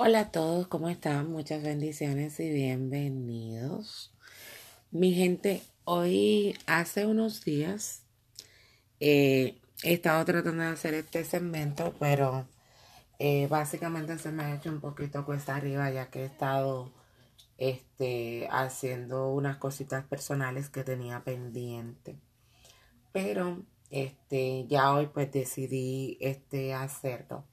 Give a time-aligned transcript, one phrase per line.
[0.00, 1.32] Hola a todos, ¿cómo están?
[1.32, 4.14] Muchas bendiciones y bienvenidos.
[4.92, 8.04] Mi gente, hoy hace unos días
[9.00, 12.46] eh, he estado tratando de hacer este segmento, pero
[13.18, 16.92] eh, básicamente se me ha hecho un poquito cuesta arriba ya que he estado
[17.56, 22.20] este, haciendo unas cositas personales que tenía pendiente.
[23.10, 27.44] Pero este, ya hoy pues decidí este, hacerlo.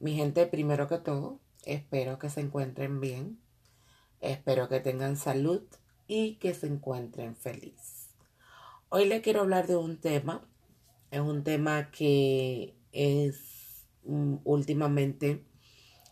[0.00, 3.38] Mi gente, primero que todo, Espero que se encuentren bien.
[4.22, 5.60] Espero que tengan salud
[6.06, 8.08] y que se encuentren feliz.
[8.88, 10.48] Hoy le quiero hablar de un tema.
[11.10, 15.44] Es un tema que es mm, últimamente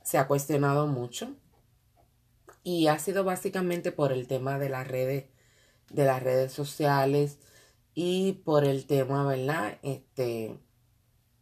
[0.05, 1.35] se ha cuestionado mucho
[2.63, 5.25] y ha sido básicamente por el tema de las redes
[5.89, 7.39] de las redes sociales
[7.95, 9.79] y por el tema, ¿verdad?
[9.83, 10.61] Este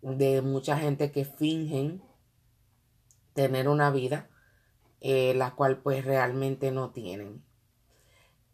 [0.03, 2.14] de mucha gente que fingen
[3.35, 4.29] tener una vida,
[5.01, 7.43] eh, la cual pues realmente no tienen.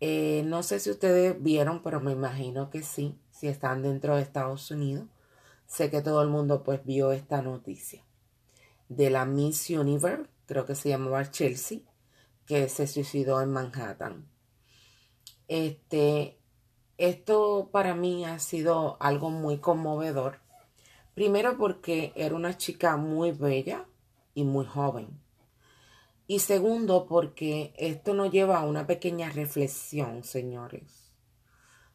[0.01, 4.23] Eh, no sé si ustedes vieron, pero me imagino que sí, si están dentro de
[4.23, 5.07] Estados Unidos.
[5.67, 8.03] Sé que todo el mundo pues vio esta noticia
[8.91, 11.79] de la Miss Universe, creo que se llamaba Chelsea,
[12.45, 14.29] que se suicidó en Manhattan.
[15.47, 16.39] Este,
[16.99, 20.41] esto para mí ha sido algo muy conmovedor.
[21.15, 23.87] Primero porque era una chica muy bella,
[24.35, 25.21] y muy joven.
[26.27, 31.13] Y segundo, porque esto nos lleva a una pequeña reflexión, señores,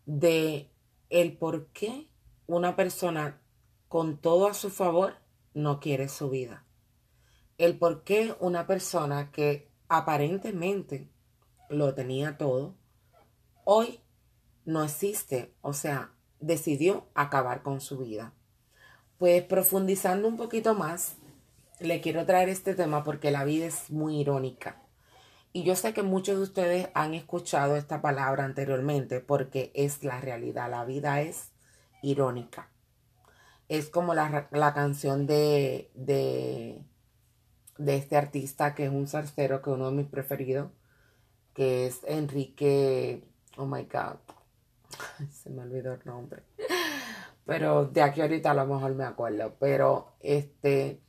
[0.05, 0.71] de
[1.09, 2.09] el por qué
[2.47, 3.41] una persona
[3.87, 5.15] con todo a su favor
[5.53, 6.65] no quiere su vida.
[7.57, 11.09] El por qué una persona que aparentemente
[11.69, 12.75] lo tenía todo,
[13.63, 14.01] hoy
[14.65, 18.33] no existe, o sea, decidió acabar con su vida.
[19.17, 21.15] Pues profundizando un poquito más,
[21.79, 24.81] le quiero traer este tema porque la vida es muy irónica.
[25.53, 30.19] Y yo sé que muchos de ustedes han escuchado esta palabra anteriormente porque es la
[30.19, 30.69] realidad.
[30.69, 31.51] La vida es
[32.01, 32.69] irónica.
[33.69, 36.83] Es como la, canción de, de,
[37.77, 40.71] de, este artista que es un zarcero, que es uno de mis preferidos,
[41.53, 43.23] que es Enrique.
[43.57, 44.17] Oh my God.
[45.31, 46.43] Se me olvidó el nombre.
[47.45, 49.55] Pero de aquí ahorita a lo mejor me acuerdo.
[49.57, 51.04] Pero este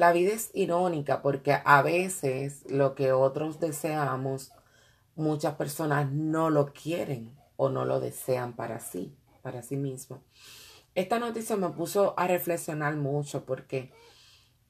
[0.00, 4.50] la vida es irónica porque a veces lo que otros deseamos,
[5.14, 10.22] muchas personas no lo quieren o no lo desean para sí, para sí mismo.
[10.94, 13.92] Esta noticia me puso a reflexionar mucho porque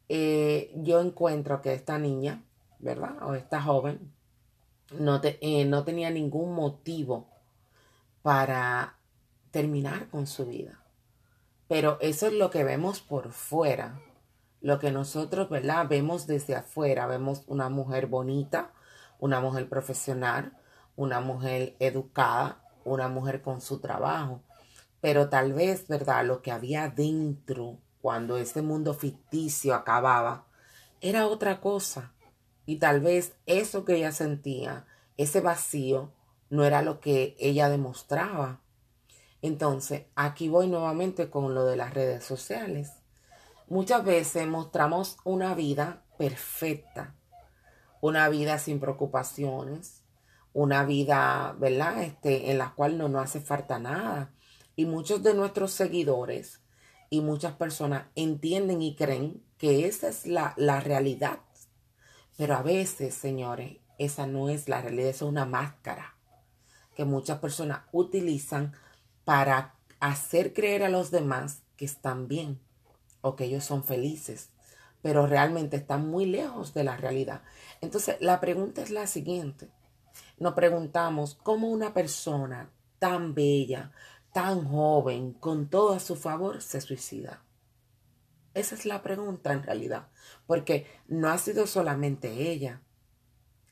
[0.09, 2.43] eh, yo encuentro que esta niña,
[2.81, 3.17] ¿verdad?
[3.23, 4.13] O esta joven,
[4.99, 7.29] no, eh, no tenía ningún motivo
[8.23, 8.99] para
[9.53, 10.83] terminar con su vida.
[11.69, 14.01] Pero eso es lo que vemos por fuera
[14.61, 15.87] lo que nosotros, ¿verdad?
[15.89, 18.73] Vemos desde afuera, vemos una mujer bonita,
[19.19, 20.57] una mujer profesional,
[20.97, 24.43] una mujer educada, una mujer con su trabajo.
[25.01, 26.25] Pero tal vez, ¿verdad?
[26.27, 30.47] Lo que había dentro cuando ese mundo ficticio acababa
[31.01, 32.13] era otra cosa.
[32.67, 36.13] Y tal vez eso que ella sentía, ese vacío,
[36.51, 38.61] no era lo que ella demostraba.
[39.41, 43.00] Entonces, aquí voy nuevamente con lo de las redes sociales.
[43.71, 47.15] Muchas veces mostramos una vida perfecta,
[48.01, 50.03] una vida sin preocupaciones,
[50.53, 52.03] una vida, ¿verdad?
[52.03, 54.33] Este, en la cual no nos hace falta nada.
[54.75, 56.65] Y muchos de nuestros seguidores
[57.11, 61.39] y muchas personas entienden y creen que esa es la, la realidad.
[62.37, 66.17] Pero a veces, señores, esa no es la realidad, es una máscara
[66.97, 68.73] que muchas personas utilizan
[69.25, 72.59] para hacer creer a los demás que están bien
[73.21, 74.51] o que ellos son felices,
[75.03, 77.43] pero realmente están muy lejos de la realidad.
[77.81, 79.69] Entonces, la pregunta es la siguiente.
[80.39, 83.93] Nos preguntamos cómo una persona tan bella,
[84.33, 87.43] tan joven, con todo a su favor, se suicida.
[88.55, 90.09] Esa es la pregunta en realidad,
[90.47, 92.83] porque no ha sido solamente ella,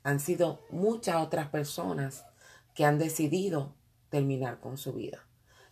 [0.03, 2.25] han sido muchas otras personas
[2.75, 3.75] que han decidido
[4.09, 5.27] terminar con su vida.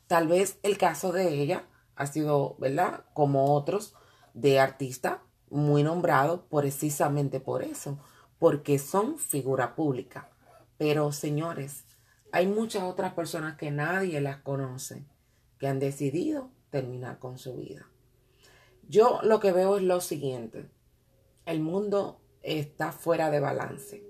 [0.07, 3.05] Tal vez el caso de ella ha sido, ¿verdad?
[3.15, 3.95] Como otros
[4.35, 5.19] de artistas
[5.51, 7.99] muy nombrados precisamente por eso,
[8.39, 10.31] porque son figura pública.
[10.79, 11.85] Pero señores,
[12.33, 15.07] hay muchas otras personas que nadie las conoce,
[15.59, 17.89] que han decidido terminar con su vida.
[18.89, 20.69] Yo lo que veo es lo siguiente,
[21.47, 24.05] el mundo está fuera de balance,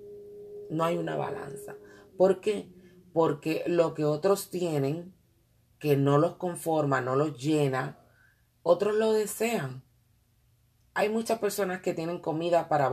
[0.70, 1.76] no hay una balanza.
[2.16, 2.72] ¿Por qué?
[3.12, 5.14] Porque lo que otros tienen
[5.78, 7.98] que no los conforma, no los llena,
[8.62, 9.84] otros lo desean.
[10.94, 12.90] Hay muchas personas que tienen comida para,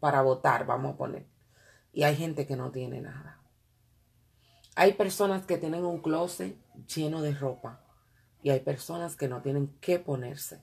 [0.00, 1.26] para votar, vamos a poner.
[1.92, 3.40] Y hay gente que no tiene nada.
[4.74, 7.84] Hay personas que tienen un closet lleno de ropa
[8.42, 10.60] y hay personas que no tienen qué ponerse.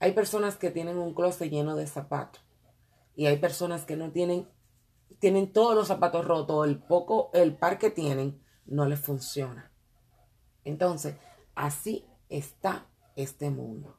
[0.00, 2.42] Hay personas que tienen un closet lleno de zapatos
[3.14, 4.48] y hay personas que no tienen
[5.20, 9.72] tienen todos los zapatos rotos, el poco el par que tienen no les funciona.
[10.66, 11.14] Entonces,
[11.54, 13.96] así está este mundo.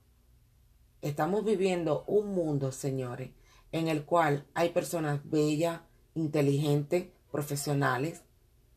[1.02, 3.32] Estamos viviendo un mundo, señores,
[3.72, 5.80] en el cual hay personas bellas,
[6.14, 8.22] inteligentes, profesionales,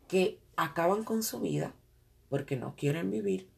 [0.07, 1.75] que acaban con su vida
[2.29, 3.51] porque no quieren vivir.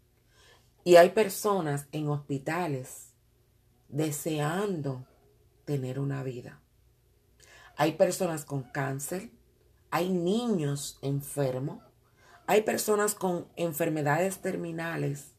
[0.83, 3.13] Y hay personas en hospitales
[3.89, 5.07] deseando
[5.67, 6.63] tener una vida.
[7.77, 9.31] Hay personas con cáncer,
[9.91, 11.83] hay niños enfermos,
[12.53, 15.33] hay personas con enfermedades terminales,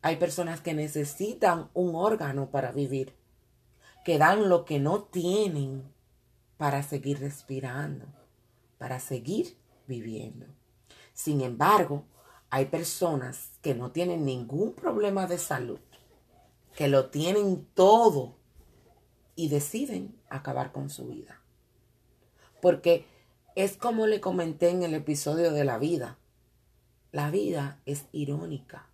[0.00, 3.14] hay personas que necesitan un órgano para vivir,
[4.02, 5.92] que dan lo que no tienen
[6.56, 8.06] para seguir respirando,
[8.78, 10.46] para seguir viviendo.
[11.12, 12.06] Sin embargo,
[12.48, 15.80] hay personas que no tienen ningún problema de salud,
[16.74, 18.38] que lo tienen todo
[19.36, 21.42] y deciden acabar con su vida.
[22.62, 23.04] Porque
[23.54, 26.16] es como le comenté en el episodio de la vida.
[27.12, 28.88] La vida es irónica.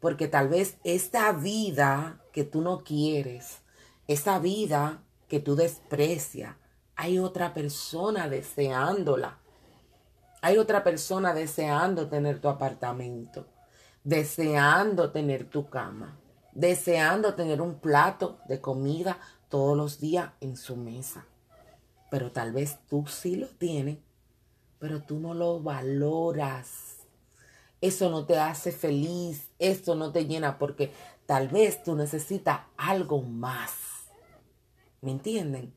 [0.00, 3.62] Porque tal vez esta vida que tú no quieres,
[4.06, 6.54] esa vida que tú desprecias,
[6.94, 9.38] hay otra persona deseándola.
[10.40, 13.46] Hay otra persona deseando tener tu apartamento,
[14.04, 16.16] deseando tener tu cama,
[16.52, 19.18] deseando tener un plato de comida
[19.48, 21.26] todos los días en su mesa.
[22.08, 23.98] Pero tal vez tú sí lo tienes,
[24.78, 26.87] pero tú no lo valoras.
[27.80, 30.92] Eso no te hace feliz, eso no te llena porque
[31.26, 33.72] tal vez tú necesitas algo más.
[35.00, 35.74] ¿Me entienden?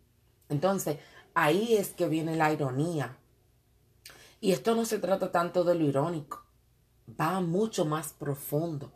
[0.50, 0.98] Entonces,
[1.34, 3.18] ahí es que viene la ironía.
[4.40, 6.44] Y esto no se trata tanto de lo irónico,
[7.20, 8.92] va mucho más profundo.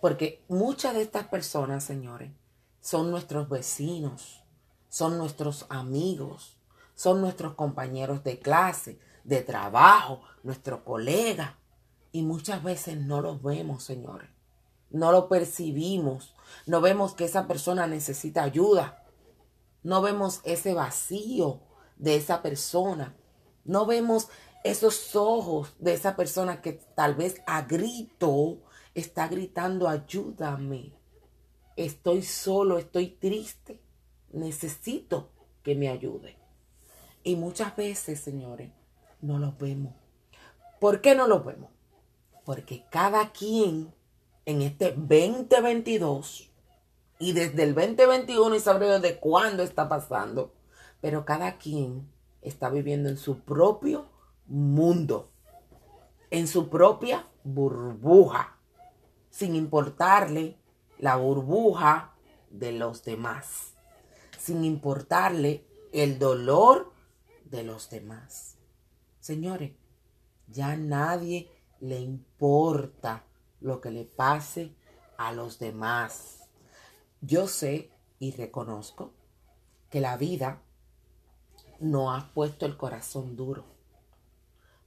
[0.00, 2.32] Porque muchas de estas personas, señores,
[2.80, 4.42] son nuestros vecinos,
[4.88, 6.56] son nuestros amigos,
[6.96, 11.52] son nuestros compañeros de clase, de trabajo, nuestros colegas.
[12.12, 14.28] Y muchas veces no los vemos, señores.
[14.90, 16.34] No lo percibimos.
[16.66, 19.04] No vemos que esa persona necesita ayuda.
[19.82, 21.60] No vemos ese vacío
[21.96, 23.16] de esa persona.
[23.64, 24.28] No vemos
[24.62, 28.58] esos ojos de esa persona que tal vez a grito
[28.94, 30.92] está gritando, ayúdame.
[31.76, 33.80] Estoy solo, estoy triste.
[34.30, 35.30] Necesito
[35.62, 36.36] que me ayude.
[37.24, 38.70] Y muchas veces, señores,
[39.20, 39.94] no los vemos.
[40.80, 41.71] ¿Por qué no los vemos?
[42.44, 43.94] Porque cada quien
[44.44, 46.50] en este 2022
[47.18, 50.52] y desde el 2021 y sabré de cuándo está pasando,
[51.00, 52.10] pero cada quien
[52.40, 54.06] está viviendo en su propio
[54.46, 55.30] mundo,
[56.30, 58.56] en su propia burbuja,
[59.30, 60.58] sin importarle
[60.98, 62.14] la burbuja
[62.50, 63.74] de los demás,
[64.38, 66.92] sin importarle el dolor
[67.44, 68.56] de los demás.
[69.20, 69.72] Señores,
[70.48, 71.48] ya nadie
[71.82, 73.24] le importa
[73.60, 74.72] lo que le pase
[75.18, 76.48] a los demás.
[77.20, 77.90] Yo sé
[78.20, 79.12] y reconozco
[79.90, 80.62] que la vida
[81.80, 83.64] no ha puesto el corazón duro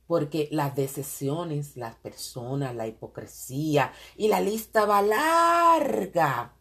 [0.07, 6.53] porque las decisiones, las personas, la hipocresía y la lista va larga.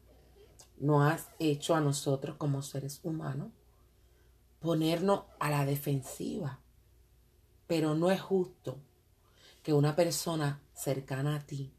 [0.79, 3.53] No has hecho a nosotros como seres humanos
[4.59, 6.59] ponernos a la defensiva.
[7.67, 8.79] Pero no es justo
[9.65, 11.73] que una persona cercana a ti,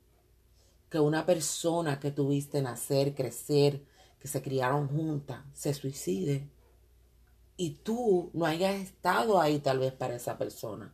[0.89, 3.86] que una persona que tuviste nacer, crecer,
[4.20, 6.50] que se criaron juntas, se suicide
[7.56, 10.94] y tú no hayas estado ahí tal vez para esa persona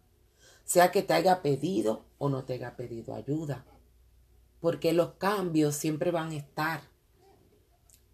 [0.71, 3.65] sea que te haya pedido o no te haya pedido ayuda.
[4.61, 6.81] Porque los cambios siempre van a estar.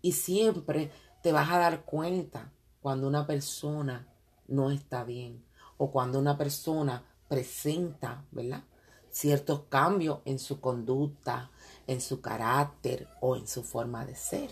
[0.01, 0.91] Y siempre
[1.21, 4.07] te vas a dar cuenta cuando una persona
[4.47, 5.45] no está bien
[5.77, 8.63] o cuando una persona presenta, ¿verdad?
[9.09, 11.51] Ciertos cambios en su conducta,
[11.87, 14.51] en su carácter o en su forma de ser.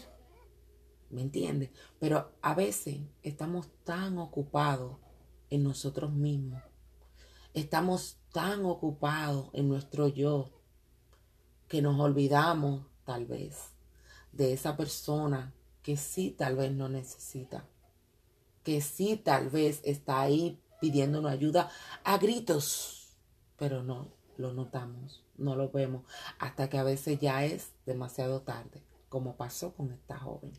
[1.10, 1.70] ¿Me entiendes?
[2.00, 4.98] Pero a veces estamos tan ocupados
[5.50, 6.62] en nosotros mismos
[7.56, 10.50] Estamos tan ocupados en nuestro yo
[11.70, 13.72] que nos olvidamos tal vez
[14.34, 17.66] de esa persona que sí tal vez no necesita,
[18.62, 21.70] que sí tal vez está ahí pidiéndonos ayuda
[22.04, 23.16] a gritos,
[23.58, 26.04] pero no lo notamos, no lo vemos,
[26.40, 30.52] hasta que a veces ya es demasiado tarde, como pasó con esta joven.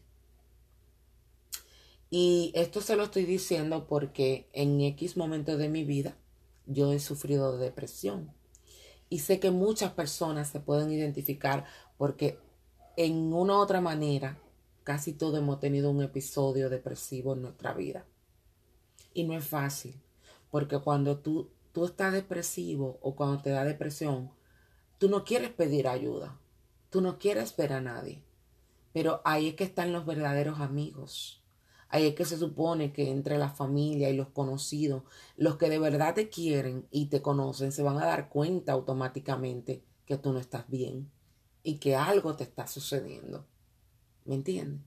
[2.08, 6.16] Y esto se lo estoy diciendo porque en X momento de mi vida
[6.66, 8.32] yo he sufrido de depresión.
[9.08, 11.64] Y sé que muchas personas se pueden identificar
[11.96, 12.38] porque
[12.96, 14.38] en una u otra manera
[14.84, 18.06] casi todos hemos tenido un episodio depresivo en nuestra vida.
[19.12, 20.00] Y no es fácil,
[20.56, 24.30] porque cuando tú, tú estás depresivo o cuando te da depresión,
[24.96, 26.40] tú no quieres pedir ayuda,
[26.88, 28.22] tú no quieres ver a nadie.
[28.94, 31.42] Pero ahí es que están los verdaderos amigos.
[31.90, 35.02] Ahí es que se supone que entre la familia y los conocidos,
[35.36, 39.84] los que de verdad te quieren y te conocen, se van a dar cuenta automáticamente
[40.06, 41.10] que tú no estás bien
[41.64, 43.44] y que algo te está sucediendo.
[44.24, 44.80] ¿Me entiendes?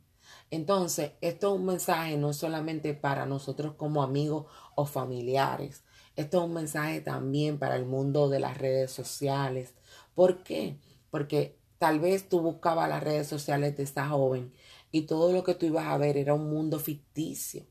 [0.51, 5.83] Entonces, esto es un mensaje no solamente para nosotros como amigos o familiares,
[6.15, 9.73] esto es un mensaje también para el mundo de las redes sociales.
[10.15, 10.79] ¿Por qué?
[11.11, 14.51] Porque tal vez tú buscabas las redes sociales de esta joven
[14.91, 17.67] y todo lo que tú ibas a ver era un mundo ficticio,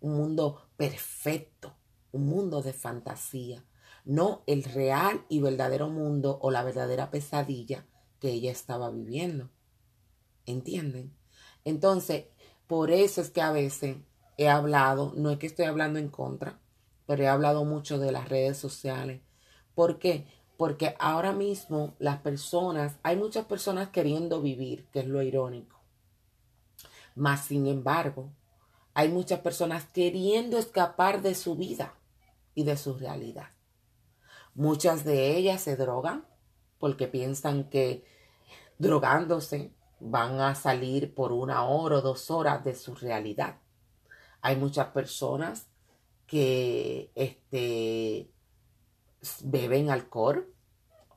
[0.00, 1.76] un mundo perfecto,
[2.12, 3.64] un mundo de fantasía,
[4.04, 7.86] no el real y verdadero mundo o la verdadera pesadilla
[8.20, 9.50] que ella estaba viviendo.
[10.46, 11.17] ¿Entienden?
[11.68, 12.24] Entonces,
[12.66, 13.98] por eso es que a veces
[14.38, 16.58] he hablado, no es que estoy hablando en contra,
[17.06, 19.20] pero he hablado mucho de las redes sociales.
[19.74, 20.26] ¿Por qué?
[20.56, 25.78] Porque ahora mismo las personas, hay muchas personas queriendo vivir, que es lo irónico.
[27.14, 28.32] Más sin embargo,
[28.94, 31.92] hay muchas personas queriendo escapar de su vida
[32.54, 33.50] y de su realidad.
[34.54, 36.24] Muchas de ellas se drogan
[36.78, 38.06] porque piensan que
[38.78, 43.58] drogándose van a salir por una hora o dos horas de su realidad.
[44.40, 45.68] Hay muchas personas
[46.26, 48.30] que este,
[49.44, 50.52] beben alcohol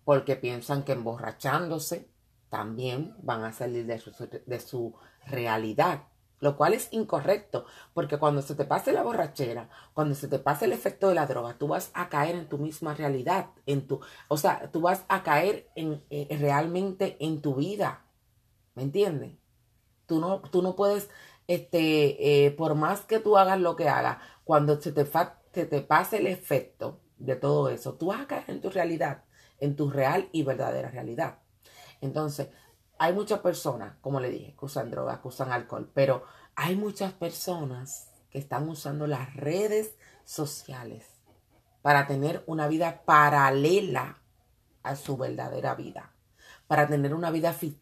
[0.04, 2.10] porque piensan que emborrachándose
[2.50, 4.12] también van a salir de su,
[4.46, 4.96] de su
[5.26, 6.08] realidad,
[6.40, 10.66] lo cual es incorrecto, porque cuando se te pase la borrachera, cuando se te pase
[10.66, 14.02] el efecto de la droga, tú vas a caer en tu misma realidad, en tu,
[14.28, 18.06] o sea, tú vas a caer eh, realmente en tu vida,
[18.76, 19.38] ¿me entiendes?
[20.06, 21.10] Tú no, tú no puedes,
[21.48, 25.82] este, eh, por más que tú hagas lo que hagas, cuando se te, se te
[25.82, 29.24] pase el efecto de todo eso, tú vas a caer en tu realidad,
[29.60, 31.40] en tu real y verdadera realidad.
[32.02, 32.50] Entonces,
[32.98, 36.24] hay muchas personas, como le dije, que usan drogas, que usan alcohol, pero
[36.56, 41.06] hay muchas personas que están usando las redes sociales
[41.82, 44.22] para tener una vida paralela
[44.84, 46.14] a su verdadera vida,
[46.68, 47.81] para tener una vida ficticia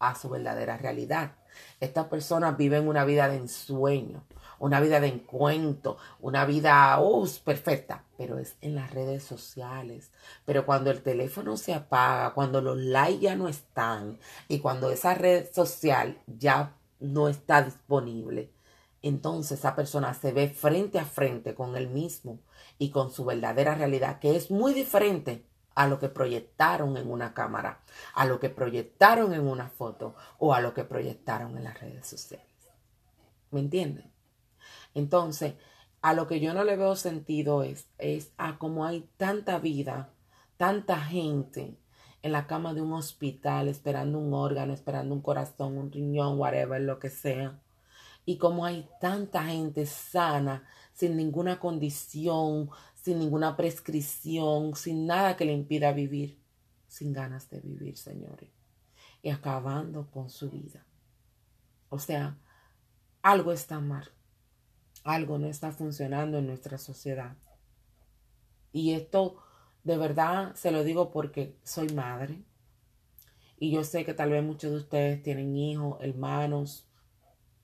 [0.00, 1.36] a su verdadera realidad.
[1.78, 4.24] Estas personas viven una vida de ensueño,
[4.58, 6.98] una vida de encuentro, una vida
[7.44, 10.10] perfecta, pero es en las redes sociales.
[10.44, 14.18] Pero cuando el teléfono se apaga, cuando los likes ya no están
[14.48, 18.50] y cuando esa red social ya no está disponible,
[19.02, 22.40] entonces esa persona se ve frente a frente con él mismo
[22.78, 25.44] y con su verdadera realidad, que es muy diferente
[25.80, 27.80] a lo que proyectaron en una cámara,
[28.12, 32.06] a lo que proyectaron en una foto o a lo que proyectaron en las redes
[32.06, 32.46] sociales.
[33.50, 34.12] ¿Me entienden?
[34.92, 35.54] Entonces,
[36.02, 40.10] a lo que yo no le veo sentido es, es a cómo hay tanta vida,
[40.58, 41.78] tanta gente
[42.20, 46.82] en la cama de un hospital esperando un órgano, esperando un corazón, un riñón, whatever,
[46.82, 47.58] lo que sea.
[48.26, 50.68] Y cómo hay tanta gente sana,
[51.00, 56.38] sin ninguna condición, sin ninguna prescripción, sin nada que le impida vivir,
[56.86, 58.50] sin ganas de vivir, señores.
[59.22, 60.86] Y acabando con su vida.
[61.88, 62.38] O sea,
[63.22, 64.10] algo está mal
[65.04, 67.36] algo no está funcionando en nuestra sociedad.
[68.72, 69.42] Y esto
[69.84, 72.42] de verdad se lo digo porque soy madre.
[73.58, 76.88] Y yo sé que tal vez muchos de ustedes tienen hijos, hermanos,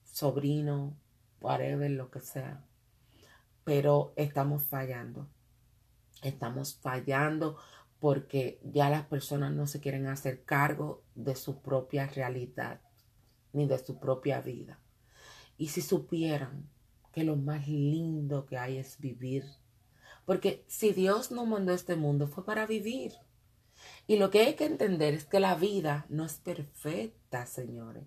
[0.03, 0.93] sobrinos,
[1.41, 2.63] whatever, lo que sea.
[3.67, 5.27] Pero estamos fallando.
[6.23, 7.57] Estamos fallando
[7.99, 12.79] porque ya las personas no se quieren hacer cargo de su propia realidad
[13.51, 14.79] ni de su propia vida.
[15.57, 16.69] Y si supieran
[17.11, 19.43] que lo más lindo que hay es vivir.
[20.23, 23.15] Porque si Dios nos mandó este mundo fue para vivir.
[24.07, 28.05] Y lo que hay que entender es que la vida no es perfecta, señores.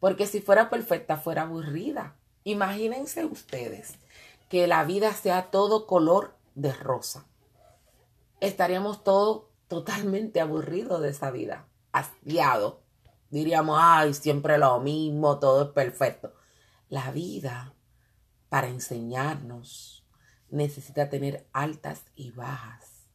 [0.00, 2.16] Porque si fuera perfecta, fuera aburrida.
[2.44, 3.98] Imagínense ustedes
[4.48, 7.26] que la vida sea todo color de rosa.
[8.40, 12.76] Estaríamos todos totalmente aburridos de esa vida, hastiados.
[13.30, 16.32] Diríamos, ay, siempre lo mismo, todo es perfecto.
[16.88, 17.74] La vida
[18.48, 20.06] para enseñarnos
[20.48, 23.08] necesita tener altas y bajas.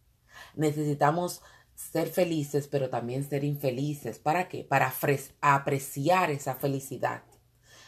[0.56, 1.42] Necesitamos
[1.76, 4.20] ser felices, pero también ser infelices.
[4.20, 4.64] ¿Para qué?
[4.64, 4.94] Para
[5.42, 7.24] apreciar esa felicidad.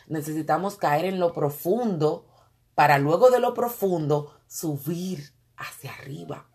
[0.08, 2.26] Necesitamos caer en lo profundo
[2.76, 6.48] para luego de lo profundo subir hacia arriba.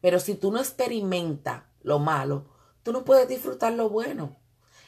[0.00, 2.46] Pero si tú no experimentas lo malo,
[2.82, 4.36] tú no puedes disfrutar lo bueno.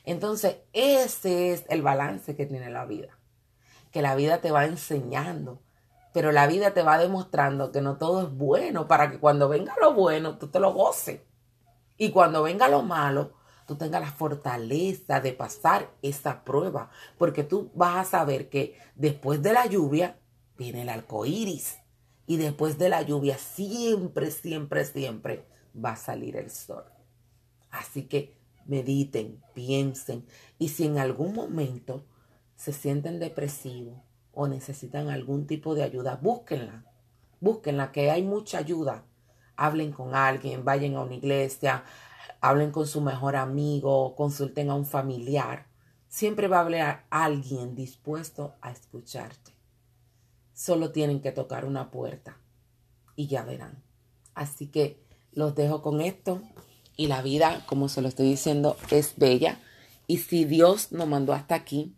[0.04, 3.18] Entonces, ese es el balance que tiene la vida.
[3.90, 5.62] Que la vida te va enseñando,
[6.12, 9.75] pero la vida te va demostrando que no todo es bueno para que cuando venga
[9.80, 11.21] lo bueno, tú te lo goces.
[11.97, 13.35] Y cuando venga lo malo,
[13.66, 19.42] tú tengas la fortaleza de pasar esa prueba, porque tú vas a saber que después
[19.42, 20.18] de la lluvia
[20.56, 21.78] viene el arco iris
[22.26, 26.84] y después de la lluvia siempre, siempre, siempre va a salir el sol.
[27.70, 30.26] Así que mediten, piensen
[30.58, 32.04] y si en algún momento
[32.56, 33.99] se sienten depresivos
[34.32, 36.84] o necesitan algún tipo de ayuda, búsquenla,
[37.40, 39.04] búsquenla, que hay mucha ayuda.
[39.56, 41.84] Hablen con alguien, vayan a una iglesia,
[42.40, 45.66] hablen con su mejor amigo, consulten a un familiar.
[46.08, 49.53] Siempre va a haber alguien dispuesto a escucharte.
[50.54, 52.38] Solo tienen que tocar una puerta
[53.16, 53.82] y ya verán.
[54.34, 56.42] Así que los dejo con esto
[56.96, 59.58] y la vida, como se lo estoy diciendo, es bella.
[60.06, 61.96] Y si Dios nos mandó hasta aquí,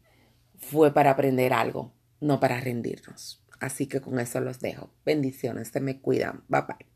[0.59, 3.43] fue para aprender algo, no para rendirnos.
[3.61, 4.91] Así que con eso los dejo.
[5.05, 6.45] Bendiciones, se me cuidan.
[6.49, 6.96] Bye bye.